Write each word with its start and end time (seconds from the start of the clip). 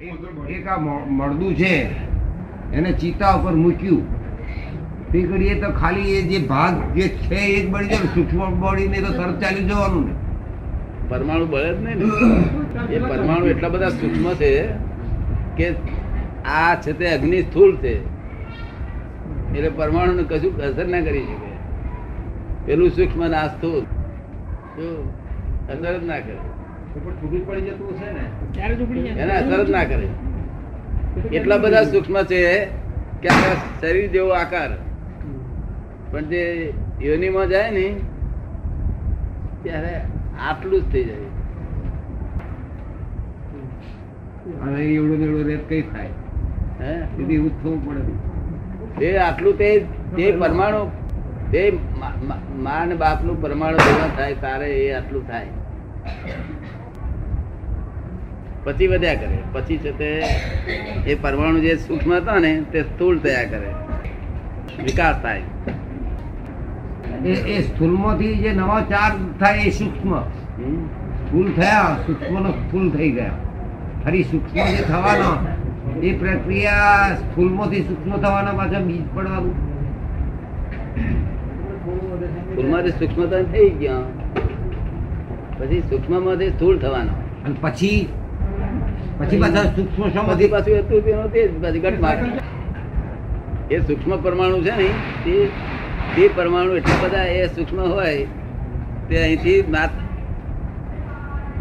એક- 0.00 0.50
એક 0.50 0.66
આ 0.66 0.76
મળદું 1.08 1.54
છે 1.54 1.86
એને 2.72 2.92
ચિતા 2.92 3.32
ઉપર 3.34 3.52
મૂક્યું. 3.52 4.02
તે 5.12 5.22
કરીએ 5.22 5.60
તો 5.60 5.70
ખાલી 5.70 6.00
એ 6.00 6.22
જે 6.22 6.46
ભાગ 6.46 6.94
જે 6.94 7.08
છે 7.08 7.34
એ 7.34 7.66
જ 7.66 7.70
બળી 7.70 7.86
જાય 7.86 7.98
સૂક્ષ્મ 7.98 8.60
બળી 8.60 8.88
ને 8.88 9.00
તો 9.00 9.12
તરત 9.12 9.40
ચાલી 9.40 9.64
જવાનું 9.64 10.06
ને. 10.06 10.14
પરમાણુ 11.08 11.46
બળે 11.46 11.74
જ 11.74 11.82
નહીં 11.82 11.96
ને. 11.96 12.94
એ 12.94 12.98
પરમાણુ 12.98 13.46
એટલા 13.46 13.68
બધા 13.68 13.88
સૂક્ષ્મ 13.88 14.34
છે 14.34 14.68
કે 15.56 15.74
આ 16.44 16.74
છે 16.74 16.92
તે 16.92 17.14
અગ્નિ 17.14 17.42
સ્થૂળ 17.42 17.76
છે. 17.76 18.04
એટલે 19.54 19.68
પરમાણુ 19.68 20.24
કશું 20.28 20.60
અસર 20.60 20.86
ના 20.86 21.00
કરી 21.00 21.22
શકે. 21.22 21.50
પેલું 22.66 22.90
સૂક્ષ્મ 22.90 23.28
ના 23.28 23.46
સ્થૂળ. 23.48 23.80
શું? 23.80 25.08
અસર 25.68 25.98
જ 25.98 26.04
ના 26.04 26.18
કરે. 26.18 26.47
એને 29.20 29.36
અસર 29.36 29.64
જ 29.64 29.70
ના 29.70 29.84
કરે. 29.84 30.08
એટલા 31.36 31.56
બધા 31.56 31.82
સૂક્ષ્મ 31.82 32.22
છે 32.22 32.64
કે 33.22 33.28
આ 33.28 33.54
શરીર 33.80 34.10
જેવો 34.10 34.28
આકાર. 34.28 34.70
પણ 36.10 36.24
જે 36.24 36.72
યોનિમાં 37.02 37.48
જાય 37.48 37.70
ને 37.70 38.00
ત્યારે 39.62 40.00
આટલું 40.48 40.80
જ 40.80 40.92
થઈ 40.92 41.04
જાય. 41.04 41.16
એવડું 44.82 45.16
એવડું 45.16 45.44
રેત 45.44 45.68
કઈ 45.68 45.82
થાય? 45.82 46.08
હે? 46.80 47.22
એવું 47.34 47.62
થવું 47.62 47.86
પડે. 47.86 48.00
તે 48.98 49.18
આટલું 49.18 49.58
તે 49.58 49.80
તે 50.16 50.32
પરમાણુ 50.32 50.90
તે 51.50 51.72
મા- 52.56 52.86
ને 52.86 52.94
બાપનું 52.94 53.42
પરમાણુ 53.42 53.76
થાય 54.16 54.34
તારે 54.34 54.66
એ 54.66 54.92
આટલું 54.92 55.28
થાય. 55.28 55.46
પછી 58.68 58.86
વધ્યા 58.86 59.14
કરે. 59.14 59.38
પછી 59.52 59.78
છે 59.78 59.98
તે 59.98 60.10
એ 61.06 61.14
પરમાણુ 61.14 61.60
જે 61.60 61.76
સૂક્ષ્મ 61.76 62.14
હતા 62.14 62.38
ને 62.38 62.62
તે 62.72 62.82
સ્થૂળ 62.82 63.18
થયા 63.18 63.44
કરે. 63.44 63.70
વિકાસ 64.82 65.22
થાય. 65.22 65.42
એ 67.26 67.62
સ્થૂલમાંથી 67.62 68.34
જે 68.34 68.52
નવા 68.52 68.80
ચાર 68.80 69.12
થાય 69.40 69.58
એ 69.58 69.70
સૂક્ષ્મ? 69.70 70.20
સ્થૂલ 71.20 71.52
થયા 71.52 71.96
સૂક્ષ્મનો 72.06 72.50
સ્થૂલ 72.50 72.90
થઈ 72.90 73.10
ગયા. 73.10 73.30
ફરી 74.04 74.22
સૂક્ષ્મ 74.22 74.76
જે 74.76 74.84
થવાનો 74.84 76.00
એ 76.00 76.18
પ્રક્રિયા 76.18 77.14
સ્થૂલમાંથી 77.14 77.82
સૂક્ષ્મ 77.82 78.16
થવાના 78.16 78.52
પાછા 78.52 78.78
બીજ 78.78 79.02
પડવાનું. 79.14 79.54
સ્થૂળમાંથી 82.52 82.90
સૂક્ષ્મતા 82.90 83.42
થઈ 83.42 83.68
ગયા. 83.68 83.98
પછી 85.58 85.80
સૂક્ષ્મમાંથી 85.80 86.50
સ્થૂળ 86.50 86.78
થવાનો. 86.78 87.12
અને 87.44 87.56
પછી 87.60 88.08
પછી 89.18 89.38
પાછા 89.38 89.62
સૂક્ષ્મ 89.62 90.34
પછી 90.34 90.48
પાછું 90.48 90.78
હતું 90.78 91.04
તેનું 91.04 91.32
તે 91.32 91.48
જ 91.48 91.64
એ 93.70 93.80
સૂક્ષ્મ 93.80 94.16
પરમાણુ 94.16 94.60
છે 94.60 94.72
ને 94.76 94.88
તે 95.24 95.34
તે 96.16 96.30
પરમાણુ 96.36 96.76
એટલા 96.76 96.98
બધા 97.02 97.24
એ 97.24 97.46
સૂક્ષ્મ 97.46 97.80
હોય 97.80 98.26
તે 99.08 99.22
અહીંથી 99.22 99.64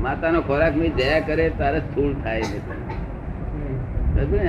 માતાનો 0.01 0.41
ખોરાક 0.41 0.75
મેં 0.77 0.95
જયા 0.95 1.19
કરે 1.19 1.49
તારે 1.49 1.79
સ્થૂળ 1.79 2.13
થાય 2.23 2.41
છે? 2.41 2.59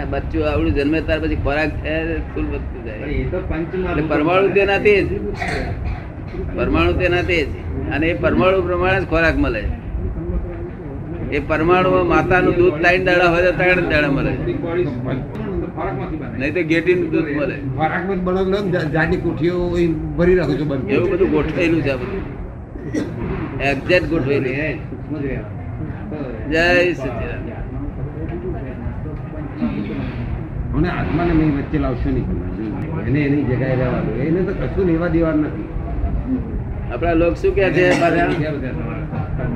બચ્ચું 0.05 0.43
આવડું 0.51 0.75
જન્મે 0.75 1.01
ત્યાર 1.01 1.21
પછી 1.21 1.37
ખોરાક 1.37 1.71
થયા 1.83 2.05
ફૂલ 2.05 2.45
સ્થૂળ 2.45 2.47
વધતું 2.47 2.85
જાય. 2.85 4.03
પરમાણુ 4.09 4.49
તેના 4.49 4.79
તે 4.79 4.95
જ 5.03 5.11
પરમાણુ 6.57 6.93
તેના 6.93 7.23
તે 7.23 7.39
જ 7.43 7.49
અને 7.95 8.07
એ 8.07 8.15
પરમાણુ 8.15 8.63
પ્રમાણે 8.63 9.01
જ 9.01 9.07
ખોરાક 9.07 9.37
મળે 9.37 9.63
એ 11.33 11.39
પરમાણુ 11.49 11.91
માતાનું 12.13 12.55
દૂધ 12.59 12.77
ત્રણ 12.83 13.05
દાડા 13.09 13.29
હોય 13.33 13.43
તો 13.47 13.53
ત્રણ 13.59 13.89
દાડા 13.93 14.11
મળે. 14.17 14.33
નહીં 16.39 16.53
તો 16.55 16.61
ગેટીનું 16.71 17.09
દૂધ 17.13 17.29
મળે. 17.39 17.57
જાડી 18.95 19.21
કોઠીઓ 19.25 19.59
ભરી 20.19 20.37
રાખો 20.39 20.55
છો 20.61 20.65
એવું 20.95 21.09
બધું 21.13 21.29
ગોઠવેલું 21.35 21.81
છે 21.87 21.95
બધું. 22.03 22.23
એક્ઝેક્ટ 23.71 24.09
ગોઠવેલું. 24.13 24.53
જય 26.53 26.65
સચિદાન 27.01 27.41
અને 30.77 30.89
આત્માને 30.99 31.33
મેં 31.39 31.49
વચ્ચે 31.59 31.79
લાવશો 31.85 32.11
નહીં. 32.17 32.27
એને 33.07 33.21
એની 33.27 33.45
જગ્યાએ 33.49 33.77
રહેવા 33.81 34.03
દો. 34.07 34.13
એને 34.27 34.41
તો 34.49 34.53
કશું 34.61 34.85
લેવા 34.91 35.11
દેવા 35.15 35.37
નથી. 35.41 35.67
આપણા 36.93 37.17
લોક 37.21 37.35
શું 37.41 37.53
કે 37.55 37.65
છે 37.77 37.85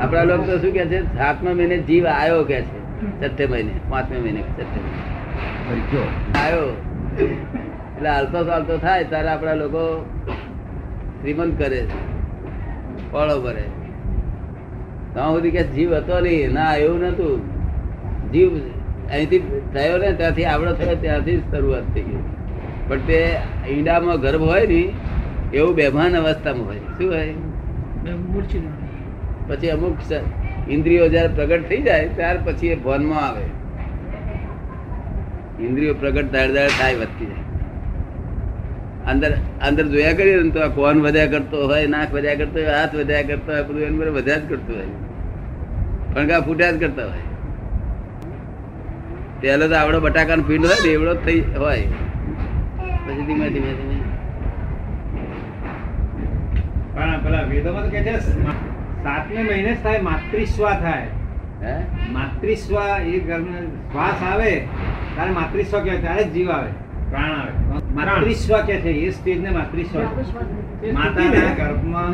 આપણા 0.01 0.25
લોકો 0.25 0.45
તો 0.45 0.59
શું 0.59 0.73
કે 0.73 0.85
છે 0.87 0.99
સાતમા 1.19 1.55
મહિને 1.55 1.77
જીવ 1.79 2.07
આવ્યો 2.07 2.45
કે 2.45 2.59
છે 2.61 2.79
છઠ્ઠે 3.21 3.47
મહિને 3.47 3.73
પાંચમે 3.91 4.19
મહિને 4.19 4.41
છઠ્ઠે 4.41 4.81
મહિને. 4.85 5.01
આવ્યો 6.35 6.67
એટલે 7.19 8.09
હાલતો 8.09 8.45
ચાલતો 8.45 8.77
થાય 8.77 9.05
ત્યારે 9.05 9.29
આપણા 9.29 9.55
લોકો 9.55 9.83
શ્રીમંત 11.21 11.59
કરે 11.59 11.81
છે 11.81 11.99
ફળો 13.13 13.41
ભરે 13.41 13.65
ત્યાં 15.15 15.33
સુધી 15.35 15.51
કે 15.51 15.63
જીવ 15.63 15.95
હતો 15.95 16.21
નહીં 16.21 16.53
ના 16.53 16.75
એવું 16.75 17.01
નતું 17.01 17.41
જીવ 18.33 18.51
અહીંથી 19.11 19.43
થયો 19.75 19.99
ને 19.99 20.13
ત્યાંથી 20.13 20.45
આવડો 20.45 20.73
થયો 20.73 20.95
ત્યાંથી 20.95 21.37
જ 21.37 21.43
શરૂઆત 21.51 21.85
થઈ 21.95 22.03
ગઈ. 22.03 22.23
પણ 22.89 22.99
તે 22.99 23.19
ઈંડામાં 23.71 24.17
ગર્ભ 24.17 24.43
હોય 24.43 24.67
ને 24.67 24.83
એવું 25.53 25.75
બેભાન 25.75 26.17
અવસ્થામાં 26.17 26.67
હોય. 26.67 26.81
શું 26.99 27.09
હોય. 27.11 27.35
પછી 29.49 29.71
અમુક 29.71 29.99
ઇન્દ્રિયો 30.69 31.09
જયારે 31.09 31.29
પ્રગટ 31.29 31.69
થઈ 31.69 31.83
જાય, 31.83 32.09
ત્યાર 32.09 32.37
પછી 32.45 32.69
એ 32.69 32.75
ભાનમાં 32.75 33.29
આવે. 33.29 33.45
ઇન્દ્રિયો 35.65 35.95
પ્રગટ 35.95 36.33
દાડ 36.33 36.51
દાડ 36.51 36.69
થાય, 36.69 36.95
વધતી 36.95 37.27
જાય. 37.27 37.41
અંદર 39.11 39.31
અંદર 39.69 39.85
જોયા 39.87 40.13
કરીએ 40.13 40.43
ને 40.43 40.51
તો 40.51 40.61
આ 40.61 40.69
કોન 40.69 41.01
વધ્યા 41.01 41.27
કરતો 41.27 41.67
હોય, 41.67 41.87
નાક 41.87 42.15
વધ્યા 42.15 42.35
કરતો 42.35 42.59
હોય, 42.61 42.65
હાથ 42.65 42.95
વધ્યા 42.95 43.23
કરતો 43.23 43.53
હોય 43.53 43.63
બધું 43.63 43.81
એની 43.81 43.97
વધ્યા 43.97 44.37
જ 44.37 44.49
કરતું 44.49 44.77
હોય. 44.77 44.91
ફણકા 46.15 46.41
ફૂટ્યા 46.41 46.71
જ 46.71 46.81
કરતા 46.81 47.07
હોય. 47.07 47.25
પહેલો 49.41 49.69
તો 49.69 49.75
આવડો 49.75 50.01
બટાકાનો 50.01 50.43
પીંડ 50.43 50.67
હોય 50.67 50.81
ને, 50.85 50.91
એવડો 50.91 51.15
થઈ 51.15 51.41
હોય. 51.41 51.87
પછી 53.07 53.25
ધીમે 53.27 53.47
ધીમે 53.49 53.73
ધીમે. 53.79 53.99
પણ 56.95 57.19
પેલા 57.25 57.43
વેદોમાં 57.43 57.91
કે 57.91 58.01
છે 58.03 58.15
સાતમે 59.05 59.41
મહિને 59.49 59.73
જ 59.73 59.79
થાય. 59.85 60.01
માતૃસ્વા 60.09 60.77
થાય 60.85 61.09
માતૃસ્વા 62.15 62.95
એ 63.13 63.19
ગર્ભ 63.27 63.51
શ્વાસ 63.91 64.21
આવે 64.31 64.53
ત્યારે 65.15 65.33
માતૃસ્વ 65.39 65.77
કહેવાય 65.85 66.01
ત્યારે 66.05 66.25
જીવ 66.35 66.49
આવે 66.57 66.71
પ્રાણ 67.11 67.33
આવે. 67.35 67.53
માતૃસ્વ 67.99 68.53
કે 68.69 68.77
છે 68.85 68.93
એ 69.07 69.11
સ્ટેજ 69.17 69.39
ને 69.45 69.51
માતૃસ્વ 69.59 69.95
માતાના 70.99 71.53
ગર્ભમાં 71.61 72.13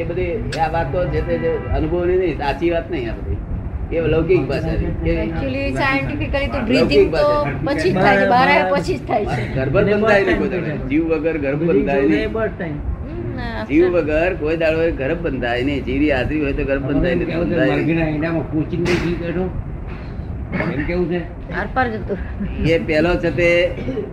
એ 0.00 0.04
બધી 0.10 0.60
આ 0.64 0.70
વાત 0.74 0.88
તો 0.92 1.00
જે 1.14 1.20
તે 1.28 1.34
જે 1.44 1.52
અનુભવની 1.78 2.18
નહીં 2.22 2.36
સાચી 2.42 2.70
વાત 2.74 2.86
નહીં 2.96 3.08
આ 3.10 3.16
બધી. 3.18 3.38
એ 3.92 4.00
લૌકિક 4.12 4.42
ભાષા 4.50 4.76
છે. 4.80 4.88
કેવી? 5.04 5.70
સાયન્ટિફિકલી 5.80 6.48
તો 6.54 6.58
બ્રીથિંગ 6.68 7.08
તો 7.16 7.26
પછી 7.66 7.92
જ 7.92 7.94
થાય 8.02 8.18
છે 8.20 8.26
બહાર 8.34 8.48
આવ્યા 8.48 8.72
પછી 8.74 8.98
જ 8.98 9.02
થાય 9.08 9.24
છે. 9.32 9.42
ગર્ભ 9.56 9.76
બંધાય 9.76 10.22
નહીં 10.26 10.38
કોઈ 10.40 10.76
જીવ 10.90 11.04
વગર 11.12 11.36
ગર્ભ 11.44 11.62
બંધાય 11.68 12.04
નહીં. 12.12 12.30
જીવ 13.68 13.86
વગર 13.96 14.32
કોઈ 14.40 14.56
દાડો 14.56 14.90
ગર્ભ 14.98 15.22
બંધાય 15.22 15.64
નહીં. 15.64 15.84
જીવી 15.84 16.10
હાજરી 16.10 16.40
હોય 16.40 16.52
તો 16.52 16.64
ગર્ભ 16.64 16.86
બંધાય 16.88 17.14
નહીં. 17.14 17.38
બંધાય 17.40 17.66
નહીં. 17.66 17.80
મરઘીના 17.80 18.08
ઈંડામાં 18.08 18.46
કોચિંગ 18.50 18.84
જીવ 18.86 19.16
બેઠો? 19.20 19.46
એમ 20.56 20.82
કેવું 20.86 21.06
છે? 21.10 21.20
આર 21.52 21.66
પાર 21.74 21.86
એ 22.66 22.78
પેલો 22.80 23.10
છે 23.18 23.30
તે 23.32 23.48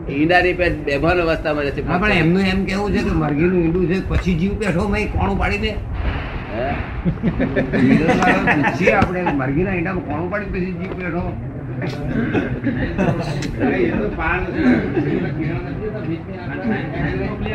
ઈંડાની 0.10 0.54
પેટ 0.56 0.76
બેભાન 0.86 1.20
અવસ્થામાં 1.20 1.72
છે 1.76 1.82
પણ 1.84 2.12
એમનું 2.14 2.46
એમ 2.46 2.66
કેવું 2.66 2.92
છે 2.94 3.02
કે 3.04 3.14
મરઘીનું 3.22 3.60
ઈંડું 3.64 3.88
છે 3.88 3.98
પછી 4.10 4.36
જીવ 4.40 4.54
પેઠો 4.58 4.88
મેં 4.88 5.12
કોણું 5.12 5.38
પાડી 5.38 5.60
દે 5.60 5.72
હે? 6.54 6.68
ઈંડામાં 7.80 8.46
પૂછીએ 8.56 8.94
આપણે 8.94 9.22
મરઘીના 9.42 9.76
ઈંડામાં 9.76 10.06
કોણું 10.08 10.30
પાડી 10.30 10.52
પછી 10.54 10.74
જીવ 10.80 10.92
પાર 11.00 11.12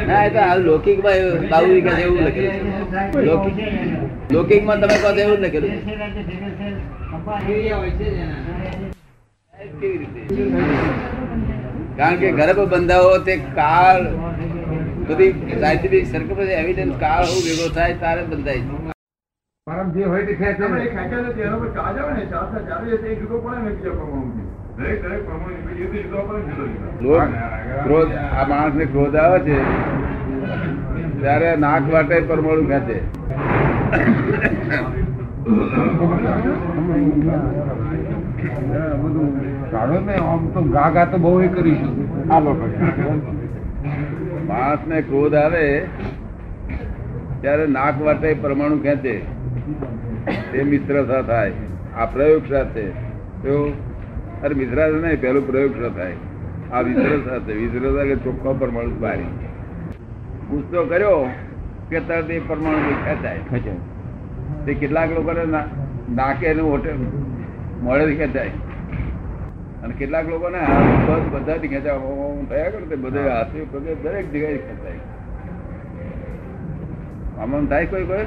ના, 0.09 0.23
એ 0.26 0.31
તો 0.35 0.41
આ 0.44 0.56
લૌકિકમાં 0.67 1.17
એવું 1.20 1.43
બાબુજી 1.53 1.82
કહે 1.87 1.93
છે 1.97 2.03
એવું 2.06 2.20
લખેલું 2.26 2.55
છે. 2.55 3.20
લૌકિક 3.26 3.56
લૌકિકમાં 4.37 4.79
તમે 4.82 4.97
કહો 5.03 5.11
છો 5.17 5.23
એવું 5.26 5.38
જ 5.38 5.47
લખેલું 5.47 5.70
છે. 5.70 5.81
કેવી 9.81 9.99
રીતે? 10.00 10.21
કારણ 11.99 12.17
કે 12.21 12.29
ગર્ભ 12.38 12.62
બંધાવો 12.75 13.12
તે 13.31 13.35
કાળ 13.59 14.03
બધી 15.09 15.32
સાયન્ટિફિક 15.62 16.05
સર્કલ 16.12 16.53
એવિડન્સ 16.61 16.94
કાળ 17.05 17.25
હું 17.32 17.41
ભેગો 17.49 17.67
થાય 17.79 17.94
તારે 18.05 18.21
જ 18.23 18.25
બંધાય 18.32 18.62
છે. 18.69 18.88
પરમ 19.69 19.88
જે 19.94 20.03
હોય 20.11 20.25
તે 20.26 20.35
ખેંચે. 20.35 20.65
એ 20.65 20.67
તો 20.67 21.32
તેના 21.38 21.59
પર 21.62 21.69
ચાર્જ 21.76 21.97
આવે 22.03 22.12
ને, 22.19 22.25
ચાર્જ 22.32 22.53
ત્યારે 22.69 22.87
એ 23.11 23.17
જુદો 23.20 23.37
પડે 23.44 23.59
ને 23.65 23.70
બીજા 23.76 23.97
પરમાણુથી. 24.00 24.47
દરેક 24.79 24.99
દરેક 25.05 25.23
પરમાણુ 25.29 25.59
એ 25.73 26.00
જુદો 26.05 26.20
પડે. 26.29 26.41
ક્રોધ 27.85 28.12
આ 28.38 28.44
માણસને 28.53 28.85
ક્રોધ 28.93 29.17
આવે 29.23 29.38
છે 29.47 29.56
ત્યારે 31.20 31.50
નાક 31.65 31.85
વાટે 31.93 32.17
પરમાણુ 32.31 32.65
ખેંચે 32.70 32.97
કાઢો 39.73 39.99
ને 40.09 40.17
આમ 40.26 40.43
તો 40.55 40.61
ગા 40.76 40.91
ગા 40.99 41.06
તો 41.12 41.19
બહુ 41.25 41.32
એ 41.47 41.49
કરીશું 41.56 41.94
માણસને 44.50 44.99
ક્રોધ 45.09 45.37
આવે 45.43 45.64
ત્યારે 47.43 47.64
નાક 47.79 47.97
વાટે 48.09 48.29
પરમાણુ 48.44 48.79
ખેંચે 48.87 49.14
તે 50.53 50.62
મિત્રતા 50.62 51.23
થાય. 51.23 51.53
આ 51.97 52.06
પ્રયોગ 52.06 52.44
સાથે 52.50 52.85
તો 53.43 53.59
અરે 54.44 54.55
મિત્રતા 54.55 54.87
નહીં 55.03 55.20
પેલું 55.20 55.47
પ્રયોગ 55.47 55.97
થાય? 55.97 56.17
આ 56.73 56.81
વિશ્રતા 56.81 57.38
છે 57.38 57.53
વિશ્રતા 57.53 58.03
એટલે 58.03 58.17
ચોખ્ખો 58.17 58.55
પરમાણુ 58.55 58.99
બારી 59.00 59.31
ગુસ્સો 60.50 60.85
કર્યો 60.85 61.20
કે 61.91 62.00
તરત 62.00 62.31
એ 62.31 62.38
પરમાણુ 62.49 62.94
ખેંચાય? 63.05 63.75
તે 64.67 64.75
કેટલાક 64.75 65.11
લોકોને 65.11 65.44
નાકે 66.15 66.47
એનું 66.47 66.73
ઓટે 66.75 66.91
મળે 67.82 68.14
ખેંચાય. 68.14 68.50
અને 69.82 69.94
કેટલાક 69.94 70.29
લોકોને 70.29 70.59
હાથ 70.59 71.09
પગ 71.09 71.23
બધાથી 71.35 71.69
ખેંચાય. 71.69 71.99
થયા 72.50 72.71
કરે 72.71 72.97
બધે 72.97 73.21
હાથે 73.29 73.59
પગે 73.73 73.94
દરેક 73.94 74.26
જગ્યાએ 74.32 74.56
ખેંચાય. 74.56 75.00
આમ 77.41 77.67
થાય 77.67 77.87
કોઈ 77.87 78.05
કોઈ? 78.05 78.26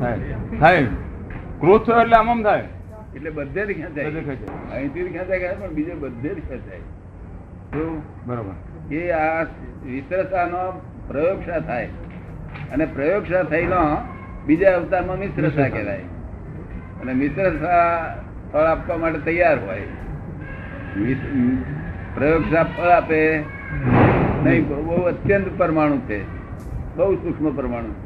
થાય. 0.00 0.84
ક્રોધ 1.60 1.82
થયો 1.82 2.00
એટલે 2.00 2.16
આમ 2.16 2.42
થાય. 2.42 2.64
એટલે 3.14 3.30
બધે 3.30 3.74
ખેંચાય. 3.74 4.04
અહીંથી 4.04 5.08
ખેંચાય 5.08 5.38
ખેંચાય 5.38 5.66
પણ 5.66 5.74
બીજે 5.74 5.94
બધે 5.94 6.28
જ 6.28 6.48
ખેંચાય 6.48 6.78
શું 7.72 8.02
બરોબર. 8.26 8.94
એ 8.94 9.10
આ 9.10 9.42
વિસ્તરતાનો 9.86 10.80
પ્રયોગશા 11.08 11.60
થાય. 11.60 11.88
અને 12.72 12.86
પ્રયોગશા 12.86 13.42
થઈનો 13.42 13.96
બીજા 14.46 14.76
અવતારમાં 14.76 15.18
મિશ્રતા 15.18 15.68
કહેવાય. 15.68 15.98
અને 17.00 17.12
મિશ્રતા 17.12 18.14
ફળ 18.52 18.58
આપવા 18.58 18.96
માટે 18.96 19.18
તૈયાર 19.18 19.58
હોય. 19.64 19.82
પ્રયોગશા 22.14 22.62
ફળ 22.62 22.88
આપે. 22.88 23.38
નહીં 24.44 24.68
બહુ 24.68 25.02
અત્યંત 25.02 25.58
પરમાણુ 25.58 25.98
છે. 25.98 26.22
બહુ 26.96 27.14
સૂક્ષ્મ 27.14 27.56
પરમાણુ 27.56 28.05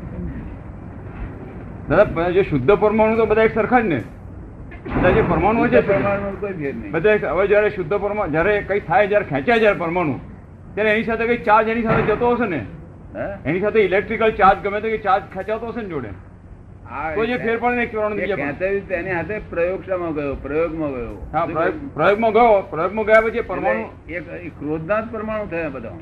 દાદા 1.90 2.30
જે 2.30 2.42
શુદ્ધ 2.42 2.72
પરમાણુ 2.72 3.16
તો 3.16 3.26
બધા 3.26 3.42
એક 3.42 3.54
સરખા 3.54 3.80
જ 3.80 3.84
ને. 3.84 4.00
બધા 4.96 5.10
જે 5.10 5.22
પરમાણુ 5.22 5.60
હોય 5.60 5.68
છે 5.68 6.88
બધા 6.90 7.32
હવે 7.32 7.46
જયારે 7.46 7.70
શુદ્ધ 7.70 7.94
પરમાણુ 7.94 8.32
જયારે 8.32 8.62
કઈ 8.68 8.80
થાય 8.80 9.06
જયારે 9.06 9.24
ખેંચાય 9.24 9.58
જયારે 9.58 9.78
પરમાણુ 9.78 10.18
ત્યારે 10.74 10.90
એની 10.90 11.02
સાથે 11.02 11.26
કઈ 11.26 11.38
ચાર્જ 11.38 11.68
એની 11.68 11.82
સાથે 11.82 12.02
જતો 12.02 12.32
હશે 12.32 12.46
ને? 12.46 12.60
એની 13.46 13.60
સાથે 13.60 13.80
ઇલેક્ટ્રિકલ 13.80 14.30
ચાર્જ 14.30 14.58
ગમે 14.64 14.80
તો 14.80 14.96
ચાર્જ 14.96 15.24
ખેંચાતો 15.34 15.66
હશે 15.66 15.80
ને 15.80 15.88
જોડે? 15.88 16.10
તો 17.14 17.24
જે 17.24 17.36
ફેર 17.36 17.56
પડે 17.58 17.82
એક 17.82 17.92
કરવાનું 17.92 18.18
એની 18.18 19.10
હાથે 19.10 19.38
પ્રયોગશામાં 19.50 20.12
ગયો? 20.12 20.34
પ્રયોગમાં 20.34 20.90
ગયો. 20.90 21.16
હા 21.32 21.46
પ્રયોગ 21.46 21.94
પ્રયોગમાં 21.94 22.32
ગયો. 22.32 22.60
પ્રયોગમાં 22.70 23.04
ગયા 23.04 23.20
પછી 23.20 23.40
પરમાણુ 23.40 23.84
એક 24.08 24.54
ક્રોધના 24.58 25.00
જ 25.00 25.12
પરમાણુ 25.12 25.46
થયા 25.46 25.68
બધા 25.68 25.92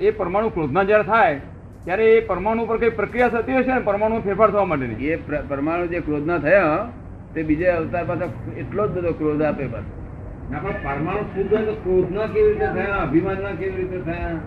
એ 0.00 0.10
પરમાણુ 0.10 0.48
ક્રોધના 0.48 0.82
જયારે 0.82 1.02
થાય 1.02 1.40
ત્યારે 1.84 2.04
એ 2.12 2.20
પરમાણુ 2.20 2.66
પર 2.66 2.78
કઈ 2.78 2.88
પ્રક્રિયા 2.90 3.28
થતી 3.28 3.56
હશે 3.56 3.72
ને 3.74 3.80
પરમાણુ 3.80 4.20
ફેરફાર 4.20 4.50
થવા 4.50 4.64
માટેની 4.64 5.08
એ 5.08 5.16
પરમાણુ 5.48 5.86
જે 5.86 6.00
ક્રોધના 6.00 6.38
થયા 6.38 6.78
તે 7.34 7.42
બીજા 7.42 7.76
અવતાર 7.76 8.04
પાછા 8.04 8.30
એટલો 8.56 8.86
જ 8.86 8.90
બધો 8.90 9.12
ક્રોધ 9.12 9.42
આપે 9.42 9.66
પાછો. 9.66 9.90
પરમાણુ 10.84 11.22
શુદ્ધ 11.34 11.52
હોય 11.52 11.66
તો 11.66 11.74
ક્રોધના 11.84 12.26
કેવી 12.26 12.48
રીતે 12.48 12.72
થયા? 12.74 13.02
અભિમાનના 13.02 13.52
કેવી 13.52 13.76
રીતે 13.76 13.98
થયા. 13.98 14.38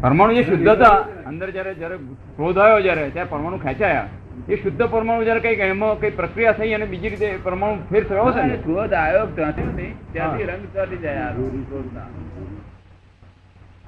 પરમાણુ 0.00 0.32
જે 0.34 0.42
શુદ્ધ 0.42 0.68
હતા 0.68 0.96
અંદર 1.26 1.50
જયારે 1.50 1.74
જયારે 1.74 1.98
ક્રોધ 2.36 2.58
આવ્યો 2.58 2.80
જયારે 2.80 3.10
ત્યારે 3.10 3.30
પરમાણુ 3.30 3.58
ખેંચાયા. 3.58 4.08
એ 4.48 4.56
શુદ્ધ 4.56 4.82
પરમાણુ 4.90 5.24
જયારે 5.24 5.40
કંઈક 5.40 5.60
એમાં 5.68 6.00
કઈ 6.00 6.10
પ્રક્રિયા 6.10 6.52
થઈ 6.52 6.72
અને 6.74 6.86
બીજી 6.86 7.12
રીતે 7.14 7.28
પરમાણુ 7.44 7.88
ફેર 7.90 8.04
થયો 8.04 8.32
છે 8.32 8.42
ને? 8.42 8.56
ક્રોધ 8.64 8.94
આવ્યો 8.94 9.26
ત્યાંથી 9.36 9.92
ત્યાંથી 10.12 10.50
રંગ 10.50 10.64
ચાલી 10.74 11.02
જાય 11.04 11.26
ક્રોધના 11.70 12.08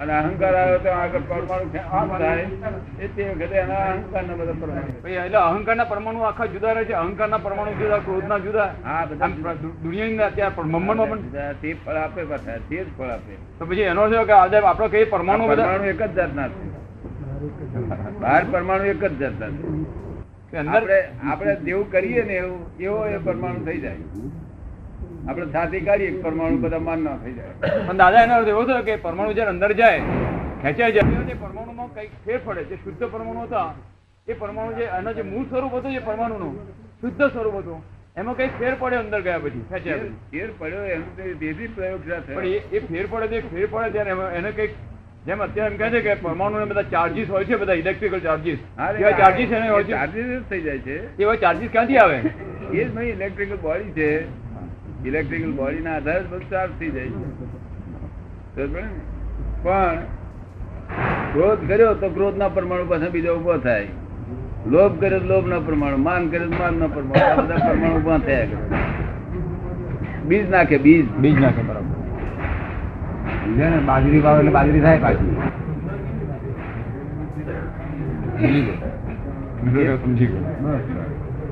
અને 0.02 0.12
અહંકાર 0.12 0.54
આવ્યો 0.54 0.78
તો 0.84 0.90
આગળ 0.92 1.24
પરમાણુ 1.28 1.82
આમ 1.98 2.12
થાય. 2.18 2.46
એ 3.00 3.08
તે 3.16 3.22
વખતે 3.28 3.56
એના 3.56 3.82
અહંકારના 3.90 4.36
બધા 4.40 4.56
પરમાણુ 4.60 4.92
એટલે 4.92 5.18
એટલે 5.24 5.38
અહંકારના 5.40 5.84
પરમાણુ 5.84 6.20
આખા 6.28 6.48
જુદા 6.54 6.72
રહે 6.72 6.84
છે. 6.84 6.94
અહંકારના 7.02 7.42
પરમાણુ 7.46 7.72
જુદા 7.80 7.98
ક્રોધના 7.98 8.38
જુદા. 8.38 8.68
હા, 8.84 9.04
બધા 9.10 9.54
દુનિયાની 9.84 10.26
અત્યારે 10.28 10.54
પણ 10.56 10.66
મમ્મણમાં 10.66 11.08
પણ 11.10 11.54
તે 11.62 11.74
ફળ 11.86 12.02
આપે 12.04 12.22
પાછા 12.24 12.58
તે 12.68 12.84
જ 12.84 12.86
ફળ 12.98 13.14
આપે. 13.16 13.34
તો 13.58 13.66
પછી 13.66 13.88
એનો 13.92 14.08
છે 14.08 14.24
કે 14.24 14.32
આજે 14.32 14.56
આપડે 14.56 14.88
કઈ 14.88 15.04
પરમાણુ 15.04 15.48
પરમાણુ 15.48 15.84
એક 15.84 16.02
જ 16.02 16.12
જાતના 16.14 16.48
છે. 16.48 16.62
બહાર 18.20 18.42
પરમાણુ 18.52 18.84
એક 18.84 19.04
જ 19.04 19.18
જાતના 19.18 19.50
છે. 19.56 20.66
આપણે 20.68 20.98
આપણે 21.32 21.52
જેવું 21.66 21.90
કરીએ 21.92 22.22
ને 22.22 22.34
એવું 22.34 22.60
એવો 22.80 22.98
એ 23.06 23.18
પરમાણુ 23.18 23.64
થઈ 23.64 23.80
જાય. 23.80 23.96
આપણે 25.28 25.46
છાતી 25.54 25.82
કાઢીએ 25.88 26.18
પરમાણુ 26.24 26.58
બધા 26.64 26.82
માન 26.88 27.00
ના 27.06 27.16
થઈ 27.22 27.34
જાય. 27.38 27.54
પણ 27.86 27.96
દાદા 28.02 28.22
એનો 28.26 28.34
અર્થ 28.34 28.52
એવો 28.54 28.62
થયો 28.64 28.82
કે 28.82 28.96
પરમાણુ 29.06 29.32
જયારે 29.38 29.52
અંદર 29.54 29.72
જાય 29.72 30.00
ખેંચાઈ 30.62 30.92
જાય 30.92 31.24
તે 31.30 31.34
પરમાણુમાં 31.44 31.88
કંઈક 31.94 32.12
ફેર 32.26 32.38
પડે 32.44 32.62
જે 32.70 32.76
શુદ્ધ 32.84 33.04
પરમાણુ 33.14 33.40
હતા 33.46 33.68
એ 34.26 34.38
પરમાણુ 34.42 34.78
જે 34.78 34.84
એનો 34.98 35.10
જે 35.18 35.22
મૂળ 35.32 35.46
સ્વરૂપ 35.50 35.74
હતું 35.80 35.92
જે 35.92 36.02
પરમાણુનું 36.10 36.54
શુદ્ધ 37.02 37.22
સ્વરૂપ 37.32 37.56
હતું. 37.62 37.82
એમાં 38.20 38.36
કઈ 38.36 38.50
ફેર 38.60 38.72
પડે 38.80 38.96
અંદર 38.96 39.20
ગયા 39.26 39.38
પછી 39.38 39.64
ફેર 40.32 40.48
પડ્યો 40.58 40.84
એનું 40.94 41.10
તેથી 41.42 41.68
પ્રયોગ 41.76 42.00
પણ 42.26 42.46
એ 42.46 42.80
ફેર 42.88 43.04
પડે 43.12 43.26
તે 43.32 43.38
ફેર 43.52 43.66
પડે 43.72 43.90
ત્યારે 43.90 44.36
એને 44.38 44.50
કંઈક 44.50 44.72
જેમ 45.26 45.42
અત્યારે 45.46 45.72
એમ 45.72 45.78
કહે 45.80 45.88
છે 45.90 46.00
કે 46.06 46.14
પરમાણુ 46.22 46.66
બધા 46.66 46.82
ચાર્જીસ 46.92 47.28
હોય 47.30 47.44
છે 47.44 47.56
બધા 47.56 47.78
ઇલેક્ટ્રિકલ 47.82 48.20
ચાર્જીસ 48.20 48.60
એવા 49.00 49.10
ચાર્જીસ 49.22 49.50
એને 49.58 49.68
હોય 49.68 49.82
એ 49.82 49.86
છે. 49.86 49.92
charges 49.92 50.42
થઈ 50.50 50.62
જાય 50.62 50.78
છે. 50.78 50.96
એવા 51.22 51.34
ચાર્જીસ 51.34 51.70
ક્યાંથી 51.70 52.00
આવે? 52.04 52.18
એ 52.72 52.84
જ 52.84 52.88
નહીં 52.96 53.12
ઇલેક્ટ્રિકલ 53.14 53.56
બોડી 53.66 53.92
છે. 53.98 54.08
ઇલેક્ટ્રિકલ 55.06 55.52
બોડી 55.52 55.80
ના 55.80 55.96
આધારે 55.96 56.20
બધું 56.20 56.50
ચાર્જ 56.50 56.70
થઈ 56.80 56.90
જાય 56.90 57.06
છે? 57.06 57.42
પણ 59.62 59.98
ક્રોધ 61.32 61.68
કર્યો 61.68 61.94
તો 61.94 62.08
ક્રોધ 62.08 62.36
ના 62.36 62.48
પરમાણુ 62.48 62.88
પાસે 62.88 63.08
બીજો 63.08 63.36
ઊભો 63.36 63.58
થાય. 63.58 63.86
લોભ 64.66 65.00
કર્યો 65.00 65.18
તો 65.18 65.26
લોભ 65.26 65.48
ના 65.48 65.58
પરમાણુ 65.58 65.96
માન 65.96 66.28
કર્યો 66.28 66.48
તો 66.48 66.58
માન 66.58 66.74
ના 66.74 66.86
પરમાણુ. 66.86 67.30
આ 67.30 67.34
બધા 67.34 67.68
પરમાણુ 67.68 67.94
ઊભા 67.94 68.18
થયા 68.18 68.44
કરે. 68.44 68.56
બીજ 70.28 70.50
નાખે 70.50 70.78
બીજ. 70.78 71.10
બીજ 71.10 71.40
નાખે 71.40 71.62
બરાબર. 71.62 73.80
બાજરી 73.86 74.20
વાવે 74.20 74.38
એટલે 74.38 74.50
બાજરી 74.50 74.80
થાય 74.80 74.98
પાછી. 74.98 75.36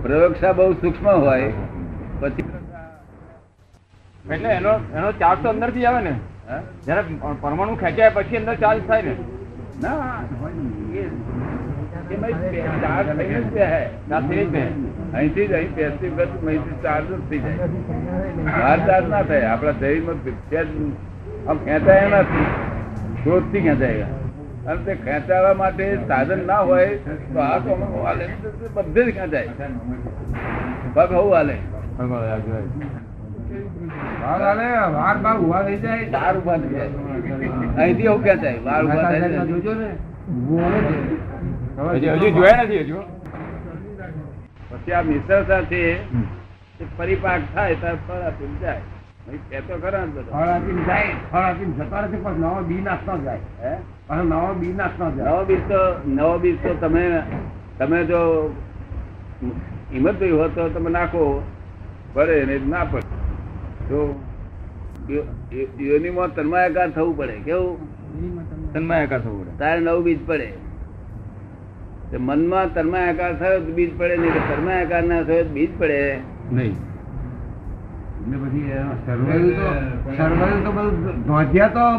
પ્રયોગશા 0.02 0.52
બહુ 0.52 0.72
સૂક્ષ્મ 0.72 1.08
હોય 1.08 1.52
પછી 2.20 2.44
એટલે 4.34 4.50
એનો 4.58 4.72
એનો 4.96 5.08
ચાર્જ 5.20 5.38
તો 5.42 5.48
અંદરથી 5.48 5.86
આવે 5.90 6.00
ને? 6.08 6.14
જયારે 6.86 7.02
પરમાણુ 7.42 7.74
ખેંચાય 7.82 8.10
પછી 8.16 8.38
અંદર 8.40 8.54
ચાર્જ 8.62 8.80
થાય 8.88 9.02
ને. 9.08 9.14
ચાર્જ 12.84 13.08
અહીંથી 15.14 15.46
જ 15.46 15.52
અહીં 15.52 15.72
બેસતી 15.74 16.10
વખત 16.18 16.46
અહીંથી 16.46 16.78
ચાર્જ 16.82 17.06
જ 17.10 17.20
થઈ 17.30 17.40
જાય. 17.44 17.68
બહાર 18.46 18.78
ચાર્જ 18.88 19.06
ના 19.14 19.22
થાય. 19.30 19.44
આપણા 19.52 19.76
શરીરમાં 19.80 20.18
આમ 21.48 21.58
ખેંચાય 21.66 22.06
નથી 22.08 22.46
ક્રોધથી 23.22 23.62
ખેંચાય 23.66 24.06
અને 24.68 24.80
તે 24.86 24.92
ખેંચાવા 25.04 25.54
માટે 25.60 25.84
સાધન 26.08 26.40
ના 26.46 26.62
હોય 26.70 26.88
તો 27.34 27.38
આ 27.48 27.58
તો 27.66 27.70
હાલે 28.06 28.24
બધે 28.74 29.02
જ 29.04 29.06
ખેંચાય. 29.18 29.48
પગ 30.94 31.10
હવું 31.12 31.32
હાલે 31.36 31.56
પરિપાક 46.96 47.40
થાય 47.54 47.74
ત્યારે 47.74 47.98
ફળ 48.08 48.22
આપીને 48.22 48.60
જાય. 48.60 48.80
અહીં 49.28 49.66
તો 49.66 49.78
ખરા 49.78 50.04
ને 50.06 50.22
ફળ 50.22 50.48
આપીને 50.48 50.84
જાય 50.84 51.06
ફળ 51.32 51.38
આપીને 51.38 51.72
જતા 51.74 52.00
નથી 52.00 52.16
પણ 52.16 52.32
નવો 52.32 52.62
બી 52.62 52.80
નાખતો 52.80 53.18
જાય. 53.18 53.38
હે? 53.62 53.76
પણ 54.08 54.24
નવો 54.24 54.54
બી 54.54 54.72
નાખતો 54.72 55.10
જાય. 55.10 55.30
નવો 55.30 55.44
બીજ 55.44 55.60
તો 55.68 56.00
નવો 56.06 56.38
બીજ 56.38 56.56
તો 56.62 56.74
તમે 56.74 57.22
તમે 57.78 58.04
જો 58.04 58.50
હિંમત 59.92 60.22
હો 60.22 60.48
તો 60.48 60.68
તમે 60.68 60.90
નાખો 60.90 61.42
ભરે 62.14 62.44
ને 62.44 62.58
ના 62.58 62.84
પડે. 62.84 63.19
તો 63.90 64.20
યોનિમાં 65.80 66.34
તન્માયાકાર 66.34 66.90
થવું 66.90 67.16
પડે 67.16 67.32
કેવું? 67.32 68.72
તન્માયાકાર. 68.72 69.20
થવું 69.20 69.46
પડે. 69.46 69.58
તારે 69.58 69.80
નવું 69.80 70.04
બીજ 70.04 70.18
પડે. 70.26 70.52
મનમાં 72.18 72.74
તન્માયાકાર 72.74 73.38
થયો 73.38 73.60
તો 73.60 73.72
બીજ 73.72 73.98
પડે 73.98 74.16
નહીં 74.16 74.32
તન્માયાકાર 74.32 75.02
ના 75.02 75.22
થયો 75.22 75.44
તો 75.44 75.50
બીજ 75.50 75.78
પડે. 75.78 76.18
નહીં. 76.52 76.76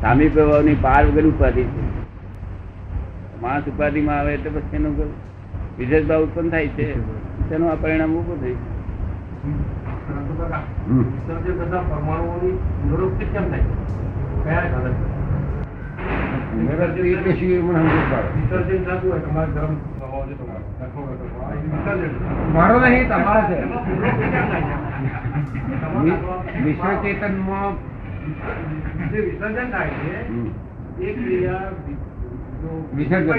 સામી 0.00 0.28
પ્રભાવની 0.28 0.75
પાર 0.75 1.06
વગર 1.06 1.26
ઉપાધિ 1.26 1.62
છે. 1.62 1.97
માણસ 3.42 3.62
ઉપાધિમાં 3.62 4.18
આવે 4.18 4.35
એટલે 4.35 4.50
પછી 4.50 4.76
એનો 4.76 4.88
વિશેષ 5.78 6.06
ભાવ 6.06 6.23
ઉત્પન્ન 6.23 6.50
થાય 6.50 6.68
છે. 6.68 6.95
તેનું 7.50 7.73
આ 7.73 7.75
પરિણામ 7.75 8.14
ઉભું 8.16 8.40
થઈ 8.40 8.52
છે? 8.52 8.76
પુનરુક્તિ 16.52 17.00
એટલે 17.09 17.33
શું 17.33 17.49
એ 17.49 17.61
મને 17.61 17.78
સમજ 17.78 18.12
પાડો. 18.12 19.95
મારો 22.52 22.80
નહીં 22.80 23.09
તમારો 23.09 23.42
છે 23.42 23.59
વિશ્વ 26.62 27.02
ચેતનમાં 27.02 27.97
જે 29.11 29.21
વિસર્જન 29.21 29.71
થાય 29.71 29.88
છે. 29.88 30.14
એ 31.04 31.14
ક્રિયા 31.14 31.71
વિસર્જન 32.95 33.33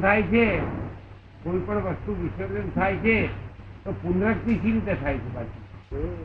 થાય. 0.00 0.22
છે 0.22 0.60
કોઈ 1.44 1.58
પણ 1.66 1.76
વસ્તુ 1.76 2.16
વિસર્જન 2.22 2.70
થાય 2.74 2.96
છે. 2.96 3.26
તો 3.84 3.92
પુનરુક્તિ 3.92 4.54
શી 4.54 4.72
રીતે 4.72 4.94
થાય 4.94 5.14
છે. 5.14 5.34
પાછી 5.34 6.24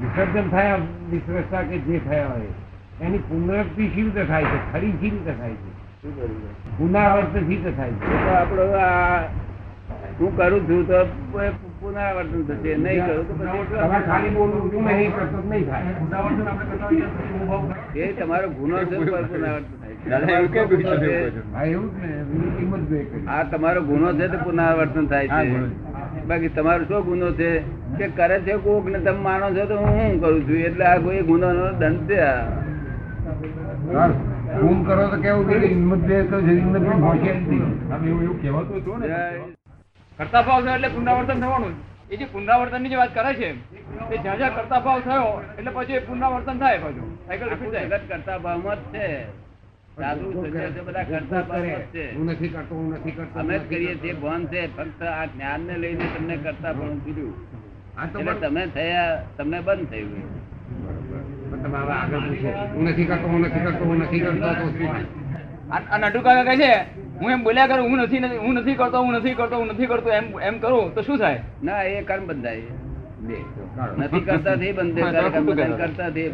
વિસર્જન 0.00 0.48
થયા, 0.48 0.76
વિસર્જતા 1.10 1.62
કે 1.62 1.78
જે 1.78 2.00
થયા 2.08 2.26
હોય. 2.26 2.69
એની 3.00 3.22
પુનરાવૃત્તિ 3.28 3.84
શી 3.92 4.02
રીતે 4.06 4.22
થાય 4.30 4.46
છે? 4.52 4.58
ખરી 4.72 4.94
શી 5.00 5.10
રીતે 5.10 5.32
થાય 5.38 5.56
છે? 5.60 5.70
શું 6.02 6.12
પુનરાવર્તન 6.78 7.42
શી 7.46 7.48
રીતે 7.50 7.70
થાય 7.76 7.92
છે? 8.00 8.04
તો 8.24 8.30
આપણો 8.40 8.64
આ 8.80 9.20
હું 10.18 10.30
કરું 10.36 10.60
છું 10.68 10.82
તો 10.90 10.98
પુનરાવર્તન 11.80 12.40
થશે 12.48 12.70
નહીં 12.84 13.00
કરું 13.06 13.24
તો 13.28 13.32
પછી 13.40 14.02
ખાલી 14.08 14.34
બોલવું 14.36 14.64
હું 14.74 14.84
નહીં 14.90 15.10
કરતો 15.16 15.38
નહીં 15.50 15.64
થાય. 15.70 15.92
પુનરાવર્તન 16.00 16.44
આપણે? 16.50 18.04
એ 18.04 18.12
તમારો 18.20 18.48
ગુનો 18.60 18.76
છે 18.84 18.96
પુનરાવર્તન 18.96 19.74
આ 23.28 23.42
તમારો 23.52 23.80
ગુનો 23.90 24.08
છે 24.20 24.26
તો 24.28 24.38
પુનરાવર્તન 24.46 25.04
થાય 25.06 25.28
છે. 25.28 25.58
બાકી 26.28 26.52
તમારો 26.60 26.82
શું 26.88 27.00
ગુનો 27.10 27.28
છે? 27.34 27.50
કે 27.98 28.06
કરે 28.16 28.36
છે 28.46 28.54
કોક 28.64 28.84
ને 28.94 28.98
તમે 28.98 29.20
માનો 29.28 29.46
છો 29.56 29.64
તો 29.66 29.76
હું 29.84 29.92
શું 30.00 30.20
કરું 30.20 30.40
છું? 30.46 30.58
એટલે 30.70 30.84
આ 30.84 30.98
કોઈ 30.98 31.22
ગુનો 31.30 31.48
નો 31.52 31.66
દંડ 31.80 32.08
છે 32.08 32.20
ખૂન 33.80 34.84
કરો 34.84 35.04
તો 35.10 35.16
કેવું 35.22 35.46
કે 35.48 35.56
હિંમત 35.64 36.02
બે 36.06 36.16
તો 36.30 36.36
હિંમત 36.38 36.76
પણ 36.78 37.00
પહોંચે 37.04 37.30
આમ 37.90 38.06
એવું 38.06 38.22
એવું 38.24 38.38
કહેવાતું 38.40 38.80
હતું 38.80 39.00
ને. 39.00 39.08
કરતા 40.18 40.42
ભાવ 40.42 40.60
થયો 40.64 40.74
એટલે 40.76 40.88
પુનરાવર્તન 40.96 41.40
થવાનું. 41.40 41.74
એ 42.10 42.16
જે 42.16 42.26
પુનરાવર્તનની 42.34 42.90
જે 42.90 42.96
વાત 42.96 43.12
કરે 43.14 43.32
છે 43.34 43.48
એ 44.10 44.16
જ્યાં 44.18 44.38
જ્યાં 44.38 44.56
કરતા 44.56 44.80
ભાવ 44.80 45.00
થયો 45.00 45.30
એટલે 45.58 45.70
પછી 45.70 45.96
એ 45.96 46.02
પુનરાવર્તન 46.08 46.58
થાય 46.58 46.78
પાછું. 46.78 47.08
સાયકલ 47.26 47.48
રિપીટ 47.52 47.72
થાય. 47.72 48.00
કરતા 48.08 48.38
ભાવમાં 48.38 48.78
જ 48.78 48.92
છે. 48.92 49.06
સાધુ 49.96 50.26
છે 50.44 50.82
બધા 50.86 51.04
કરતા 51.04 51.42
ભાવમાં 51.42 51.82
છે. 51.92 52.04
હું 52.16 52.26
નથી 52.26 52.52
કરતો 52.54 52.74
હું 52.74 52.92
નથી 52.92 53.16
કરતો 53.16 53.36
અમે 53.40 53.54
જ 53.58 53.62
કરીએ 53.68 53.94
છીએ 54.02 54.14
ભાન 54.22 54.42
છે 54.48 54.60
આ 55.08 55.26
જ્ઞાન 55.26 55.60
ને 55.66 55.74
લઈને 55.78 56.06
તમને 56.14 56.36
કરતા 56.44 56.74
પણ 56.74 57.00
કીધું 57.04 57.32
એટલે 58.04 58.34
તમે 58.42 58.62
થયા 58.76 59.12
તમને 59.36 59.58
બંધ 59.62 59.88
થયું 59.90 60.12
તમે 61.62 61.78
હવે 61.78 61.92
આગળ 61.92 62.18
પૂછો 62.18 62.48
હું 62.74 62.84
નથી 62.84 63.04
કરતો 63.04 63.28
હું 63.28 63.40
નથી 63.40 63.60
કરતો 63.60 63.84
હું 63.84 63.98
નથી 63.98 64.20
કરતો 64.20 64.46
તો 64.46 64.68
શું 64.68 65.98
નટુ 65.98 66.20
કાકા 66.20 66.44
કહે 66.44 66.56
છે 66.56 66.74
હું 67.20 67.30
એમ 67.30 67.42
બોલ્યા 67.42 67.66
કરું 67.66 67.88
હું 67.88 67.98
નથી 67.98 68.18
નથી- 68.18 68.38
હું 68.38 68.54
નથી 68.54 68.74
કરતો 68.74 69.02
હું 69.02 69.12
નથી 69.12 69.34
કરતો 69.34 69.56
હું 69.56 69.66
નથી 69.66 69.86
કરતો 69.86 70.10
એમ 70.10 70.40
એમ 70.40 70.58
કરું 70.58 70.94
તો 70.94 71.02
શું 71.02 71.18
થાય? 71.18 71.40
ના 71.64 71.82
એ 71.82 72.02
કર્મ 72.02 72.26
બંધાય. 72.26 72.62
નથી 73.98 74.20
કરતા 74.20 74.54
તે 74.54 74.72
બંધ. 74.72 75.00
કરતા 75.76 76.10
તે 76.10 76.22
છે. 76.22 76.30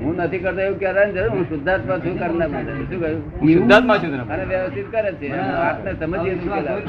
હું 0.00 0.16
નથી 0.16 0.38
કરતો 0.38 0.60
એવું 0.60 0.78
કહેવાય 0.78 1.12
જરૂર 1.12 1.28
હું 1.30 1.48
શુદ્ધાત્મા 1.48 1.98
છું 1.98 2.18
કરના. 2.18 2.46
શું 2.46 3.00
કહ્યું? 3.00 3.22
હું 3.42 3.50
શુદ્ધાત્મા 3.50 3.96
છું 3.98 4.32
અને 4.32 4.44
વ્યવસ્થિત 4.44 4.92
કરે 4.92 5.12
છે. 5.12 5.28
વાતને 5.28 5.92
સમજીએ 5.92 6.34
તમારે. 6.34 6.82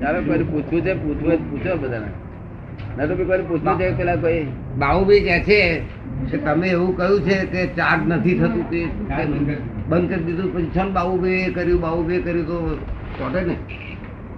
ચાલો 0.00 0.18
કોઈ 0.26 0.44
પૂછવું 0.50 0.82
છે 0.86 0.92
પૂછવું 1.02 1.38
પૂછો 1.50 1.76
બધાને. 1.82 2.10
ના 2.96 3.06
તો 3.06 3.14
કોઈ 3.16 3.46
પૂછવું 3.48 3.78
છે 3.78 3.86
પેલા 3.98 4.16
કોઈ? 4.16 4.42
બાહુબી 4.82 5.20
કે 5.26 5.36
છે 5.48 5.60
કે 6.30 6.36
તમે 6.44 6.68
એવું 6.68 6.92
કહ્યું 6.98 7.24
છે 7.26 7.36
કે 7.52 7.60
ચાર્જ 7.78 8.02
નથી 8.08 8.36
થતું 8.40 8.64
તે 8.70 8.80
બંધ 9.90 10.08
કરી 10.10 10.24
દીધું. 10.26 10.48
પછી 10.54 10.70
છન 10.74 10.88
બાહુબી 10.98 11.40
એ 11.40 11.50
કર્યું 11.56 11.80
બાહુબી 11.86 12.20
કર્યું 12.22 12.46
તો 12.46 12.58
ચોટે 13.18 13.40
ને? 13.48 13.56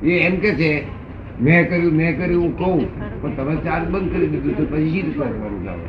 એ 0.03 0.19
એમ 0.27 0.41
કે 0.41 0.51
છે 0.61 0.71
મેં 1.41 1.69
કર્યું 1.69 1.95
મેં 1.95 2.13
કર્યું 2.19 2.43
હું 2.43 2.53
કહું 2.57 2.81
પણ 3.21 3.33
તમે 3.37 3.55
ચાર્જ 3.67 3.85
બંધ 3.93 4.11
કરી 4.13 4.31
દીધું 4.33 4.55
તો 4.57 4.65
પછી 4.73 4.91
શી 4.93 5.03
રીતે 5.03 5.19
કરવાનું 5.19 5.81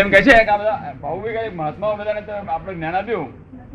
એમ 0.00 0.08
કે 0.10 0.18
છે 0.26 0.34
કે 0.44 0.50
આ 0.50 0.58
બધા 0.58 0.92
ભાઉભાઈ 1.02 1.38
કઈ 1.38 1.56
મહાત્માઓ 1.60 1.96
બધાને 1.96 2.20
આપણે 2.48 2.72
જ્ઞાન 2.74 2.94
આપ્યું. 2.94 3.28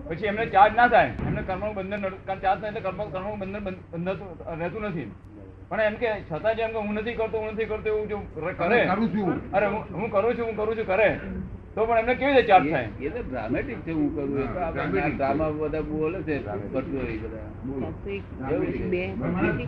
પછી 0.10 0.25
એમને 0.25 0.46
ચાર્જ 0.46 0.75
ના 0.75 0.88
થાય. 0.88 1.06
એમને 1.28 1.42
કર્મનું 1.42 1.74
બંધન 1.74 2.01
કારણ 2.01 2.39
ચાર્જ 2.39 2.62
થાય 2.62 2.72
તો 2.72 2.80
કર્મ 2.80 3.10
કર્મનું 3.10 3.39
બંધન 3.39 3.60
બંધ- 3.60 4.60
રહેતું 4.60 4.82
નથી. 4.82 5.12
પણ 5.70 5.82
એમ 5.82 5.94
કે 5.94 6.12
છતાં 6.32 6.56
જેમ 6.56 6.68
કે 6.68 6.78
હું 6.78 6.94
નથી 6.94 7.13
કરતો 7.13 7.38
હું 7.38 7.48
નથી 7.48 7.66
કરતો 7.66 7.89
એવું 7.89 8.08
જો 8.08 8.18
કરે. 8.58 8.86
કરું 8.86 9.10
છું. 9.10 9.51
અરે 9.51 9.66
હું 9.68 10.12
કરું 10.12 10.38
છું 10.38 10.46
હું 10.46 10.58
કરું 10.58 10.78
છું 10.78 10.88
કરે. 10.88 11.20
તો 11.75 11.86
પણ 11.86 11.98
એમને 12.00 12.16
કેવી 12.16 12.32
રીતે 12.34 12.48
ચાર્જ 12.48 12.72
થાય? 12.72 12.88
એ 13.01 13.06
એ 13.06 13.10
તો 13.10 13.30
ડ્રામેટિક 13.30 13.78
છે 13.78 13.92
હું 13.92 14.16
કરું 14.16 14.39
એ 14.39 14.54
તો. 14.54 14.60
આપણે 14.60 15.01
ડ્રામા 15.01 15.50
બધા 15.50 15.82
બોલે 15.82 16.22
છે 16.22 16.48
ભટકો 16.48 17.08
એ 17.08 17.18
બધા. 17.18 18.51
એવું 18.51 18.74
છે. 18.74 19.66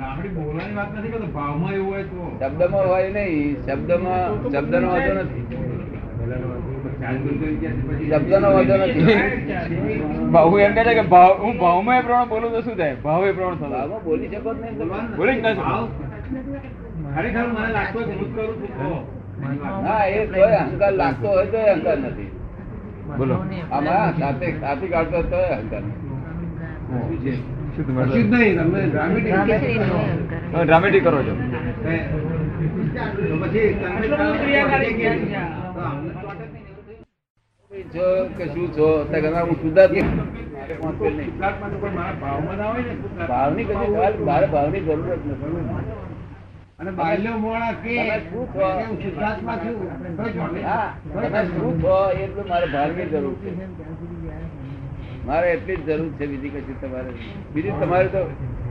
આપણી 0.00 0.28
બોલવાની 0.28 0.74
વાત 0.74 0.98
નથી 0.98 1.08
કરતો. 1.08 1.26
ભાવમાં 1.26 1.72
એવું 1.72 1.94
હોય 1.94 2.02
તો. 2.02 2.36
શબ્દમાં 2.40 2.88
હોય 2.88 3.10
નહીં. 3.10 3.62
શબ્દમાં 3.62 4.50
શબ્દનો 4.50 4.88
વાંધો 4.88 5.12
નથી. 5.12 5.73
શબ્દનો 8.10 8.48
વાંધો 8.54 8.74
નથી. 8.76 9.16
ભાવ 10.34 10.52
એમ 10.66 10.72
કહે 10.76 10.82
છે 10.88 10.94
કે 10.98 11.04
ભાવ 11.14 11.32
હું 11.42 11.54
ભાવમાં 11.62 11.96
એ 11.98 12.02
પ્રમાણે 12.06 12.28
બોલું 12.32 12.50
તો 12.54 12.60
શું 12.66 12.76
થાય? 12.80 12.94
ભાવ 13.04 13.22
એ 13.28 13.32
પ્રમાણે 13.32 13.58
થતો. 13.60 13.68
ભાવમાં 13.74 14.00
બોલી 14.06 14.28
શકો 14.32 14.50
જ 14.54 14.60
બોલી 15.18 15.36
જ 15.36 15.40
ના 15.42 15.54
ખરેખર 17.14 17.44
મને 17.54 17.68
લાગતું 17.76 18.02
હું 18.20 18.28
કરું 18.36 18.54
છું? 18.60 18.70
હા 19.86 20.02
એ 20.06 20.18
અહંકાર 20.60 20.92
લાગતો 21.02 21.28
હોય 21.34 21.48
તો 21.52 21.58
અહંકાર 21.72 21.98
નથી. 21.98 22.30
બોલો. 23.18 23.36
આમાં 23.72 24.08
સાથે 24.20 24.48
સાથી 24.62 24.90
કાઢતો 24.94 25.18
અહંકાર 25.56 25.82
નથી. 25.82 26.02
તમે 27.76 28.80
ડ્રામેટિક 30.64 31.02
કરો 31.04 31.20
છો. 31.26 31.34
પછી 33.42 33.70
છો 37.94 38.06
કે 38.38 38.44
શું 38.46 38.66
છો? 38.76 38.88
તે 39.12 39.18
હું 39.20 39.56
શુદ્ધાત્મા. 39.62 40.26
ભાવની 43.28 43.64
કદી 43.64 43.90
મારે 44.24 44.46
ભાવની 44.46 44.80
જરૂરત 44.80 45.26
નથી. 45.26 45.62
અને 46.80 46.90
બાલ્યો 46.90 47.38
મોણા 47.38 47.72
કે 47.72 47.94
શું 48.20 48.44
છો? 48.54 48.68
શુદ્ધાત્મા 49.02 49.56
છું. 49.56 49.76
હા 50.66 50.86
શું 51.44 51.82
છો? 51.82 51.96
એટલું 52.10 52.44
મારે 52.48 52.66
ભાવની 52.66 53.06
જરૂર 53.06 53.34
છે. 53.34 53.50
મારે 55.26 55.46
એટલી 55.52 55.76
જ 55.76 55.84
જરૂર 55.86 56.08
છે 56.12 56.26
બીજી 56.26 56.48
કશું 56.48 56.80
તમારે 56.80 57.10
બીજું 57.54 57.74
તમારે 57.80 58.08
તો 58.14 58.22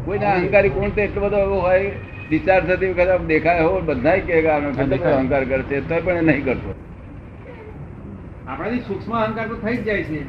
કોઈના 0.06 0.34
અહંકારી 0.34 0.70
કોણ 0.70 0.89
તો 0.89 1.01
એટલો 1.01 1.22
બધો 1.22 1.38
એવો 1.38 1.58
હોય 1.60 1.92
ડિસ્ચાર્જ 2.30 2.65
થતી 2.68 2.89
વખતે 2.89 3.15
દેખાય 3.25 3.62
હોય 3.62 3.82
બધા 3.82 4.18
કે 4.18 4.48
અહંકાર 4.48 5.44
કરશે. 5.46 5.82
તો 5.82 5.96
પણ 6.06 6.18
એ 6.18 6.22
નહીં 6.22 6.46
કરતો. 6.46 6.72
આપણાથી 8.47 8.79
સૂક્ષ્મ 8.79 9.19
અહંકાર 9.19 9.47
તો 9.47 9.55
થઈ 9.55 9.77
જ 9.77 9.83
જાય 9.83 10.03
છે. 10.03 10.23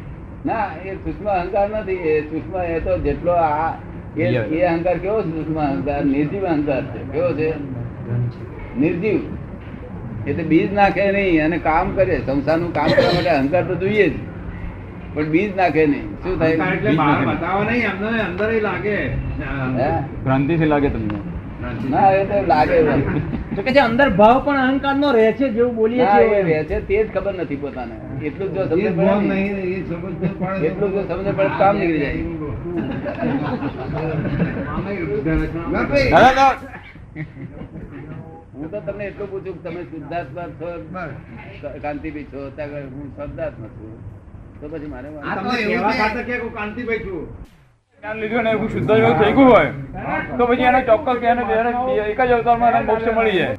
ના 0.46 0.70
એ 0.84 0.94
સૂક્ષ્મ 0.94 1.28
અહંકાર 1.28 1.70
નથી. 1.70 1.92
એ 1.92 2.20
સૂક્ષ્મ 2.20 2.62
એ 2.62 2.80
તો 2.80 2.98
જેટલો 2.98 3.32
આ 3.32 3.74
એ 4.16 4.22
એ 4.36 4.62
અહંકાર 4.62 4.98
કેવો 4.98 5.22
છે 5.22 5.26
સૂક્ષ્મ 5.26 5.60
અહંકાર? 5.60 6.04
નિર્જીવ 6.04 6.44
અહંકાર 6.44 6.84
છે. 6.84 7.12
કેવો 7.12 7.32
છે? 7.32 7.50
નિર્જીવ. 8.78 9.20
એ 10.26 10.32
તો 10.32 10.42
બીજ 10.42 10.72
નાખે 10.72 11.12
નહીં 11.12 11.44
અને 11.44 11.58
કામ 11.58 11.94
કરે. 11.94 12.20
સંસારનું 12.26 12.74
કામ 12.74 12.86
કરવા 12.86 13.12
માટે 13.14 13.30
અહંકાર 13.30 13.64
તો 13.64 13.74
જોઈએ 13.74 14.10
જ. 14.10 14.12
પણ 15.14 15.24
બીજ 15.24 15.56
નાખે 15.56 15.86
નહીં. 15.86 16.22
શું 16.22 16.38
થાય? 16.38 16.50
એટલે 16.50 16.90
બહાર 16.90 17.26
બતાવો 17.26 17.62
નહીં. 17.62 17.90
અંદર 17.90 18.06
અંદર 18.06 18.62
લાગે. 18.62 19.04
હે? 19.04 20.00
ભ્રાંતિથી 20.24 20.64
લાગે 20.64 20.88
તમને? 20.88 21.18
ના 21.90 22.10
એ 22.10 22.24
તો 22.24 22.46
લાગે. 22.46 22.82
તો 23.56 23.60
કે 23.66 23.70
જે 23.76 23.80
અંદર 23.80 24.08
ભાવ 24.20 24.36
પણ 24.46 24.60
અહંકાર 24.64 24.94
નો 25.02 25.08
રહે 25.16 25.26
છે 25.38 25.46
જેવું 25.56 25.74
બોલીએ 25.80 26.04
છીએ 26.12 26.40
રહે 26.48 26.58
છે 26.70 26.76
તે 26.88 26.94
જ 26.96 27.06
ખબર 27.14 27.34
નથી 27.40 27.60
પોતાને. 27.64 27.96
એટલું 28.28 28.48
જો 28.54 28.62
સમજ 28.70 28.84
પડે 28.98 30.66
એટલું 30.68 30.90
જો 30.94 31.00
સમજ 31.08 31.28
પડે 31.38 31.52
કામ 31.60 31.74
નીકળી 31.78 32.02
જાય. 32.04 32.22
હું 38.54 38.66
તો 38.72 38.78
તમને 38.86 39.04
એટલું 39.10 39.28
પૂછું 39.30 39.56
તમે 39.64 39.80
શુદ્ધાત્મા 39.90 40.48
છો 40.58 40.68
કાંતિભાઈ 41.84 42.28
છો 42.32 42.40
ત્યાં 42.56 42.76
આગળ 42.76 42.92
હું 42.96 43.06
શબ્દાત્મા 43.16 43.70
છું. 43.76 43.92
તો 44.60 44.64
પછી 44.72 44.90
મારે 44.92 45.08
કાંતિભાઈ 46.54 47.04
છું? 47.06 47.24
જ્ઞાન 48.04 48.20
લીધું 48.20 48.44
ને 48.44 48.50
એવું 48.50 48.68
શુદ્ધ 48.68 48.90
જેવું 48.92 49.14
થઈ 49.18 49.32
ગયું 49.36 49.50
હોય 49.50 49.70
તો 50.38 50.46
પછી 50.48 50.66
એને 50.70 50.80
ચોક્કસ 50.88 51.22
એને 51.28 51.42
એને 51.58 51.70
એક 52.12 52.20
જ 52.28 52.32
અવતારમાં 52.36 52.70
એને 52.70 52.80
મોક્ષ 52.88 53.06
મળી 53.18 53.36
જાય. 53.38 53.56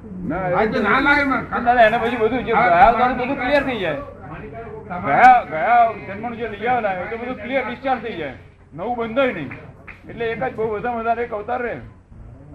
આ 0.58 0.66
તો 0.74 0.78
ના 0.84 1.00
લાગે 1.06 1.24
મને. 1.30 1.40
દાદા 1.66 1.86
એને 1.86 1.98
પછી 2.02 2.20
બધું 2.24 2.44
જે 2.48 2.54
ગયા 2.58 2.88
અવતારનું 2.90 3.18
બધું 3.22 3.38
ક્લિયર 3.40 3.64
થઈ 3.68 3.80
જાય. 3.84 4.02
ગયા 5.06 5.40
ગયા 5.52 5.86
જન્મનું 6.08 6.36
જે 6.40 6.46
લઈ 6.52 6.68
આવેલા 6.68 6.94
એ 6.94 7.08
તો 7.12 7.16
બધું 7.22 7.38
ક્લિયર 7.42 7.64
ડિસ્ચાર્જ 7.68 8.02
થઈ 8.04 8.18
જાય. 8.20 8.36
નવું 8.76 8.94
બંધાય 8.98 9.34
નહીં. 9.38 9.50
એટલે 10.10 10.26
એક 10.34 10.44
જ 10.44 10.52
બહુ 10.58 10.68
વધારે 10.74 10.98
વધારે 11.00 11.22
એક 11.24 11.34
અવતાર 11.38 11.60
રહે. 11.62 11.76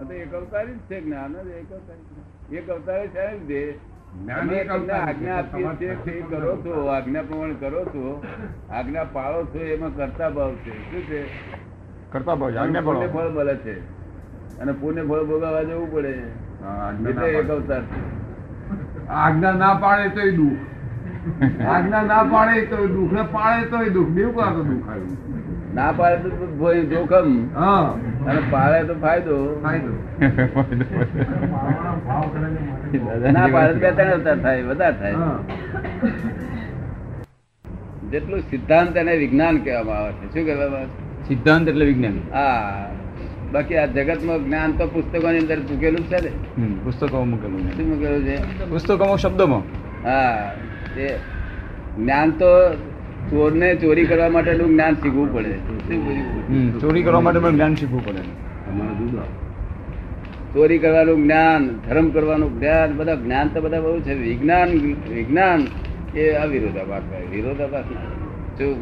આ 0.01 0.13
એક 0.19 0.33
અવતારી 0.39 0.75
જ 0.75 0.81
છે 0.89 0.97
જ્ઞાન 1.01 1.33
એક 1.59 1.71
અવતારી. 1.77 2.05
એક 2.59 2.67
અવતારે 2.69 3.05
છે 3.07 3.23
અવતારી 5.63 6.23
કરો 6.31 6.53
છો. 6.63 6.73
આજ્ઞા 6.95 7.25
પ્રમાણે 7.27 7.55
કરો 7.65 7.83
છો 7.95 8.05
આજ્ઞા 8.79 9.05
પાળો 9.17 9.41
છો 9.51 9.59
એમાં 9.73 9.93
કરતા 9.99 10.29
ભાવ 10.29 10.55
છે. 10.63 10.71
શું 10.87 11.03
છે? 11.11 11.21
કરતા 12.11 12.35
ભાવ 12.35 12.57
આજ્ઞા 12.61 12.83
ફળ 12.87 13.07
ફળ 13.13 13.29
મળે 13.35 13.55
છે. 13.65 13.75
અને 14.61 14.71
પુણ્ય 14.81 15.03
ફળ 15.09 15.23
ભોગવવા 15.29 15.63
જવું 15.69 15.87
પડે. 15.93 16.13
એટલે 17.09 17.27
એક 17.39 17.49
અવતાર 17.55 17.83
આજ્ઞા 19.23 19.53
ના 19.63 19.73
પાડે 19.83 20.07
તોય 20.15 20.31
દુઃખ. 20.39 20.61
આજ્ઞા 21.73 22.03
ના 22.11 22.23
પાડે 22.33 22.61
તો 22.71 22.77
દુઃખ. 22.95 23.11
ને 23.17 23.23
પાડે 23.35 23.63
તોય 23.73 23.89
દુઃખ. 23.97 24.11
બેવું 24.17 24.33
કા 24.35 24.51
તો 24.57 24.63
દુઃખ 24.69 24.89
આવ્યું. 24.93 25.17
ના 25.75 25.91
પાડે 25.99 26.17
તો 26.29 26.29
જોખમ. 26.93 27.29
અને 28.29 28.41
પાડે 28.51 28.79
તો 28.87 28.95
ફાયદો. 29.03 29.35
ફાયદો. 29.63 29.93
ના 33.37 33.47
પાડે 33.53 33.73
બે 33.83 33.89
ત્રણ 33.91 34.11
અવતાર 34.17 34.37
થાય 34.47 34.63
વધારે 34.71 34.97
થાય. 35.03 35.15
જેટલું 38.11 38.41
સિદ્ધાંત 38.51 38.97
એને 39.03 39.13
વિજ્ઞાન 39.23 39.55
કહેવામાં 39.67 39.97
આવે 40.01 40.11
છે. 40.11 40.25
શું 40.33 40.45
કહેવામાં 40.49 40.79
આવે 40.79 40.91
છે? 40.95 41.10
સિદ્ધાંત 41.31 41.65
એટલે 41.71 41.85
વિજ્ઞાન. 41.85 42.17
હા 42.33 42.87
બાકી 43.53 43.77
આ 43.81 43.89
જગતમાં 43.95 44.39
જ્ઞાન 44.45 44.71
તો 44.79 44.85
પુસ્તકોની 44.87 45.41
અંદર 45.43 45.59
મૂકેલું 45.69 46.03
છે 46.11 46.19
ને. 46.25 46.31
પુસ્તકોમાં 46.83 47.29
મૂકેલું 47.29 47.59
શું 47.75 47.85
મૂકેલું 47.89 48.23
છે? 48.27 48.35
પુસ્તકોમાં 48.69 49.17
શબ્દોમાં? 49.17 49.63
હા 50.05 50.55
એ 50.97 51.07
જ્ઞાન 51.97 52.29
તો 52.39 52.49
ચોરને 53.29 53.67
ચોરી 53.75 54.05
કરવા 54.05 54.29
માટેનું 54.29 54.69
જ્ઞાન 54.73 54.95
શીખવું 54.95 55.29
પડે. 55.33 55.53
ચોરી 56.81 57.03
કરવા 57.03 57.23
માટે 57.27 57.39
પણ 57.39 57.55
જ્ઞાન 57.57 57.75
શીખવું 57.75 58.01
પડે. 58.05 58.21
ચોરી 60.53 60.79
કરવાનું 60.83 61.19
જ્ઞાન 61.23 61.61
ધર્મ 61.85 62.07
કરવાનું 62.09 62.51
જ્ઞાન 62.59 62.89
બધા 62.97 63.19
જ્ઞાન 63.23 63.47
તો 63.53 63.61
બધા 63.61 63.81
બહુ 63.85 63.99
છે. 64.07 64.13
વિજ્ઞાન 64.25 64.69
વિજ્ઞાન 65.15 65.61
એ 66.15 66.23
અવિરોધાભાસ 66.43 67.03
વિરોધાભાસ 67.31 67.87
શું 68.57 68.75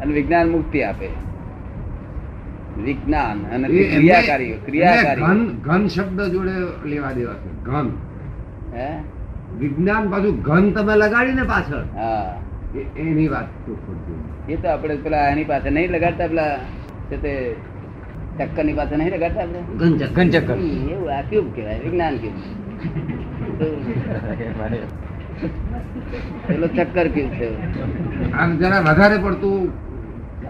અને 0.00 0.12
વિજ્ઞાન 0.14 0.46
મુક્તિ 0.56 0.82
આપે. 0.82 1.08
વિજ્ઞાન 2.84 3.38
અને 3.52 3.68
ક્રિયાકારી 3.68 4.58
ક્રિયાકારી. 4.66 5.24
ઘન 5.24 5.40
ઘન 5.66 5.88
શબ્દ 5.88 6.20
જોડે 6.32 6.52
લેવા 6.84 7.12
દેવા 7.12 7.34
છે. 7.34 7.48
ઘન. 7.64 7.90
હે? 8.72 8.88
વિજ્ઞાન 9.58 10.10
પાછું 10.10 10.42
ઘન 10.42 10.72
તમે 10.72 10.96
લગાડીને 10.96 11.44
પાછળ. 11.44 11.84
હા. 11.94 12.34
એની 12.96 13.28
વાત 13.28 13.46
એ 14.48 14.56
તો 14.56 14.68
આપણે 14.68 14.96
પેલા 14.96 15.30
એની 15.30 15.44
પાસે 15.44 15.70
નહીં 15.70 15.92
લગાડતા 15.92 16.28
પેલા 16.28 16.58
છે 17.08 17.18
તે 17.18 17.56
ચક્કરની 18.38 18.74
પાસે 18.74 18.96
નહીં 18.96 19.12
લગાડતા 19.12 19.42
આપણે? 19.42 19.60
ઘન 19.78 19.98
ચક્કર. 19.98 20.12
ઘન 20.14 20.30
ચક્કર. 20.30 20.58
એવું 20.92 21.10
આ 21.10 21.22
ક્યુબ 21.30 21.54
કહેવાય? 21.54 21.80
વિજ્ઞાન 21.84 22.18
ક્યુબ 22.18 22.36
પેલો 26.46 26.68
ચક્કર 26.68 27.08
ક્યુબ 27.08 27.30
છે? 27.38 27.48
આમ 28.32 28.58
જરા 28.58 28.80
વધારે 28.80 29.18
પડતું 29.18 29.72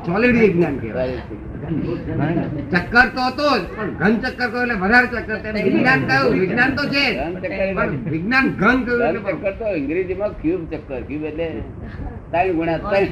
સોલિડ 0.06 0.36
જ્ઞાન 0.52 0.76
કહેવાય. 0.80 1.20
ચક્કર 1.66 3.06
તો 3.10 3.22
હતો 3.22 3.46
જ 3.52 3.64
પણ 3.68 3.90
ઘન 4.00 4.14
ચક્કર 4.22 4.48
તો 4.50 4.58
એટલે 4.62 4.76
વધારે 4.76 5.08
ચક્કર 5.08 5.38
તેને 5.42 5.60
વિજ્ઞાન 5.66 6.00
કયું 6.06 6.32
વિજ્ઞાન 6.34 6.70
તો 6.76 6.82
છે 6.88 7.04
પણ 7.72 7.92
વિજ્ઞાન 8.06 8.46
ઘન 8.56 8.78
કયું 8.86 9.16
ચક્કર 9.18 9.54
તો 9.58 9.64
અંગ્રેજીમાં 9.72 10.32
ક્યુબ 10.42 10.62
ચક્કર 10.70 11.02
ક્યુબ 11.08 11.24
એટલે 11.24 11.48
ત્રણ 12.30 12.56
ગુણ્યા 12.56 12.80
ત્રણ. 12.82 13.08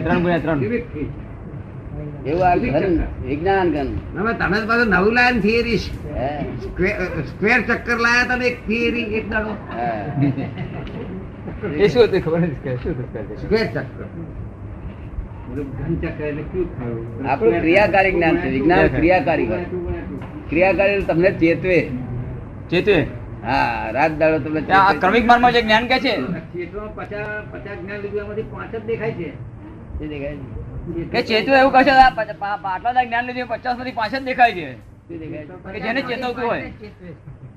ત્રણ 0.00 0.20
ગુણ્યા 0.22 0.40
ત્રણ. 0.40 0.60
એવું 2.26 2.58
વિજ્ઞાન 3.24 3.68
ઘન. 3.70 3.88
હવે 4.16 4.32
તમે 4.36 4.58
પાછું 4.68 4.90
નવું 4.90 5.14
લાયા 5.14 5.42
થિયરી 5.42 5.80
સ્ક્વેર 7.28 7.60
ચક્કર 7.68 7.98
લાયા 7.98 8.26
હતા 8.26 8.48
એક 8.48 8.58
થિયરી 8.66 9.06
એક 9.14 9.26
દાડો. 9.30 9.52
એ 11.82 11.88
શું 11.88 12.02
હતું 12.04 12.20
ખબર 12.22 12.40
સ્ક્વેર 13.38 13.66
ચક્કર. 13.68 14.06
આપણું 17.28 17.60
ક્રિયાકારી 17.60 18.12
જ્ઞાન 18.12 18.36
છે 18.36 18.48
વિજ્ઞાન 18.50 18.88
ક્રિયાકારી. 18.88 19.48
ક્રિયાકારી 20.48 21.02
તમને 21.02 21.30
ચેતવે. 21.30 21.78
ચેતવે? 22.70 22.98
હા 23.42 23.90
રાત 23.90 24.12
દાડો 24.18 24.38
તમને. 24.38 24.60
ક્રમિક 25.00 25.24
માર્ગમાં 25.26 25.52
જે 25.52 25.62
જ્ઞાન 25.62 25.86
કે 25.86 25.98
છે? 25.98 26.14
ક્ષેત્રમાં 26.16 26.94
પચાસ 26.94 27.44
પચાસ 27.52 27.76
જ્ઞાન 27.82 28.00
લીધું 28.00 28.50
પાંચ 28.50 28.72
જ 28.76 28.84
દેખાય 28.86 29.12
છે. 29.12 29.28
શું 29.98 30.08
દેખાય 30.08 30.36
છે? 30.36 31.04
કે 31.12 31.20
ચેતવે 31.22 31.56
એવું 31.60 31.72
કહે 31.72 31.82
છે 31.84 31.90
આટલા 31.90 33.04
જ્ઞાન 33.04 33.24
લીધું 33.26 33.48
પચાસમાંથી 33.48 33.92
પાંચ 33.92 34.14
જ 34.14 34.22
દેખાય 34.22 34.52
છે. 34.52 34.66
દેખાય 35.18 35.44
કે 35.72 35.78
જેને 35.80 36.00
ચેતવતું 36.00 36.44
હોય. 36.48 36.62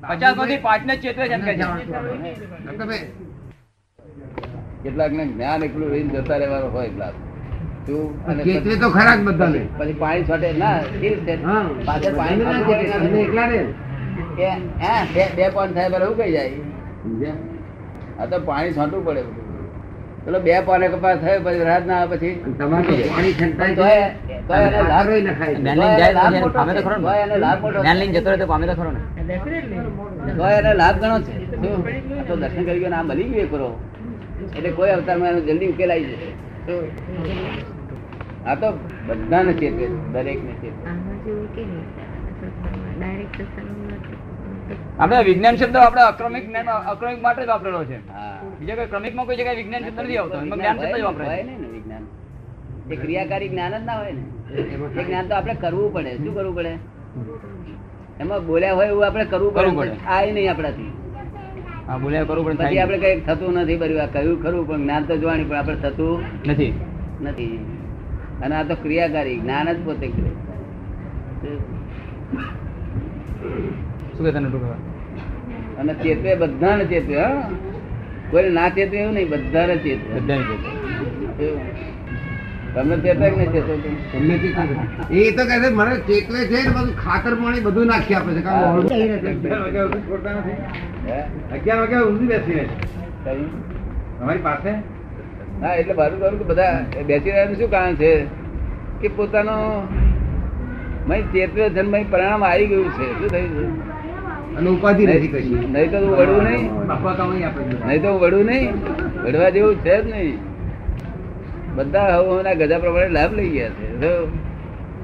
પચાસમાંથી 0.10 0.58
પાંચ 0.58 0.82
ને 0.86 0.96
ચેતવે 0.98 1.26
છે 1.28 1.34
એમ 1.34 1.42
કે 1.42 1.54
છે. 1.58 1.66
કેટલાક 4.84 5.12
ને 5.12 5.26
જ્ઞાન 5.26 5.64
એકલું 5.64 5.90
રહીને 5.90 6.12
જતા 6.14 6.38
રહેવાનું 6.38 6.72
હોય 6.74 6.90
ગ્લાસ 6.90 7.14
શું? 7.90 8.28
અને 8.28 8.44
ચેતવે 8.44 8.60
પછી- 8.60 8.82
તો 8.82 8.90
ખરા 8.90 9.16
જ 9.16 9.20
બધાને. 9.20 9.68
પછી 9.78 9.94
પાણી 9.94 10.24
છોટે 10.24 10.52
ના 10.52 10.80
પાછળ 11.86 12.16
પાણી 12.16 13.22
એકલા 13.22 13.48
ને 13.48 13.66
બે 15.14 15.28
બે 15.36 15.50
પોઈન્ટ 15.50 15.76
થાય 15.76 15.90
પેલા 15.90 16.12
કહી 16.18 16.32
જાય. 16.32 16.52
આ 18.20 18.26
તો 18.26 18.40
પાણી 18.40 18.72
છાંટવું 18.72 19.06
પડે 19.06 19.24
પેલો 20.26 20.40
બે 20.40 20.62
પાને 20.62 20.88
કપાસ 20.88 21.18
થાય 21.18 21.40
પછી 21.40 21.64
રાત 21.64 21.88
ના 21.88 21.96
આવે 21.96 22.18
પછી 22.18 22.42
લાભ- 27.40 27.84
ઘણો 31.00 31.20
છે. 31.20 31.34
તો 32.28 32.36
દર્શન 32.36 32.64
કરી 32.64 32.80
ગયો 32.80 32.90
ના 32.90 32.98
આ 32.98 33.04
મળી 33.04 33.24
ગયો 33.24 33.48
કરો. 33.48 33.76
એટલે 34.58 34.70
કોઈ 34.70 34.90
અવતારમાં 34.90 35.30
એનો 35.30 35.40
જલ્દી 35.40 35.68
ઉકેલાઈ 35.68 36.04
જશે? 36.04 36.28
આ 38.50 38.56
તો 38.62 38.68
બધાને 39.08 39.54
ચેતવે 39.60 39.86
દરેક 40.14 40.40
ને 40.48 40.54
ચેતવે 40.62 40.82
આપણે 45.00 45.24
વિજ્ઞાન 45.30 45.56
શબ્દ 45.60 45.78
આપણે 45.82 46.04
અક્રમિક 46.12 46.44
જ્ઞાન 46.50 46.68
અક્રમિક 46.94 47.20
માટે 47.26 47.42
જ 47.44 47.48
વાપરેલો 47.52 47.82
છે. 47.90 47.98
બીજા 48.60 48.78
કોઈ 48.80 48.90
ક્રમિકમાં 48.94 49.26
કોઈ 49.28 49.38
જગ્યાએ 49.40 49.60
વિજ્ઞાન 49.62 49.84
શબ્દ 49.88 50.00
નથી 50.06 50.20
આવતો 50.22 50.36
એમાં 50.44 50.60
જ્ઞાન 50.60 50.78
શબ્દ 50.82 50.96
જ 50.96 51.02
હોય 51.02 51.06
વાપરે 51.08 51.44
ને 51.48 51.68
વિજ્ઞાન. 51.76 52.04
એ 52.92 52.96
ક્રિયાકારી 53.02 53.50
જ્ઞાન 53.54 53.74
જ 53.80 53.82
ના 53.90 53.98
હોય 54.00 54.14
ને. 54.18 54.24
એ 55.00 55.04
જ્ઞાન 55.08 55.26
તો 55.30 55.34
આપણે 55.40 55.56
કરવું 55.64 55.90
પડે. 55.96 56.12
શું 56.24 56.34
કરવું 56.38 56.56
પડે? 56.60 56.74
એમાં 58.22 58.42
બોલ્યા 58.52 58.78
હોય 58.80 58.90
એવું 58.94 59.06
આપણે 59.08 59.26
કરવું 59.34 59.52
કરવું 59.58 59.76
પડે. 59.80 59.98
આ 60.14 60.22
નહીં 60.38 60.52
આપણાથી. 60.52 60.92
બોલ્યા 62.04 62.30
કરવું 62.30 62.46
પણ 62.48 62.58
પછી 62.62 62.80
આપણે 62.86 62.98
કઈ 63.04 63.16
થતું 63.28 63.52
નથી 63.64 63.78
કહ્યું 63.82 64.38
ખરું 64.44 64.64
પણ 64.70 64.82
જ્ઞાન 64.86 65.04
તો 65.12 65.14
જોવાની 65.24 65.48
પણ 65.50 65.60
આપણે 65.62 65.78
થતું 65.84 66.18
નથી. 66.46 66.74
નથી. 67.28 67.54
અને 68.44 68.54
આ 68.56 68.64
તો 68.64 68.76
ક્રિયાકારી 68.84 69.38
જ્ઞાન 69.42 69.68
જ 69.70 69.80
પોતે 69.86 70.08
કરે? 70.14 70.32
અને 75.80 75.94
ચેતવે 76.04 76.32
બધાને 76.42 76.84
ચેતવે 76.92 77.16
હા? 77.18 77.50
કોઈ 78.32 78.50
ના 78.52 78.70
ચેતવે 78.70 78.98
એવું 79.02 79.14
નહીં 79.14 79.30
બધાને 79.34 79.76
ચેતવે. 79.84 80.18
તમને 82.74 82.96
ચેતવે 83.04 83.28
કે 83.32 83.62
તમને 84.12 84.36
એ 85.22 85.32
તો 85.32 85.44
કહે 85.46 85.56
છે 85.64 85.70
મને 85.72 85.94
ચેતવે 86.08 86.40
છે 86.52 86.58
ને 86.58 86.72
બધું 86.76 86.94
ખાતર 87.04 87.34
પાણી 87.42 87.64
બધું 87.68 87.88
નાખી 87.88 88.16
આપે 88.16 88.32
છે. 88.36 88.42
કારણ 88.42 88.88
અગિયાર 91.56 91.80
વાગ્યા 91.82 92.06
ઊંધી 92.06 92.28
બેસી 92.28 92.56
રહે 92.56 92.66
છે? 93.24 93.34
અમારી 94.22 94.44
પાસે 94.44 94.72
હા 95.62 95.74
એટલે 95.76 95.94
મારું 95.94 96.20
કહું 96.20 96.40
કે 96.40 96.46
બધા 96.46 96.86
બેસી 97.06 97.32
રહ્યાનું 97.32 97.56
શું 97.56 97.72
કારણ 97.72 97.96
છે? 97.96 98.26
કે 99.02 99.08
પોતાનો 99.08 99.88
મય 101.08 101.22
ચેતવે 101.22 101.82
મય 101.82 102.04
પરિણામ 102.04 102.44
આવી 102.44 102.68
ગયું 102.68 102.90
છે. 102.90 103.20
શું 103.20 103.28
થયું 103.28 103.50
છે? 103.50 103.90
અને 104.56 104.70
ઉપાધિ 104.70 105.08
નથી 105.08 105.28
કશી. 105.28 105.68
નહીં 105.72 105.92
તો 105.92 105.98
વળું 105.98 106.44
નહીં. 106.44 106.72
નહીં 107.88 108.02
તો 108.02 108.20
વળું 108.20 108.46
નહીં. 108.46 108.74
વડવા 109.24 109.50
જેવું 109.50 109.76
છે 109.76 110.02
જ 110.02 110.12
નહીં. 110.12 110.38
બધા 111.76 112.18
હવના 112.18 112.54
ગજા 112.54 112.80
પ્રમાણે 112.80 113.10
લાભ 113.10 113.34
લઈ 113.34 113.50
ગયા 113.50 113.70
છે. 113.70 114.02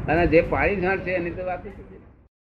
અને 0.07 0.27
જે 0.27 0.41
પાણી 0.41 0.75
છાંટ 0.83 0.99
છે 0.99 1.11
એની 1.11 1.29
તો 1.29 1.45
વાત 1.45 1.65
છે. 1.65 1.94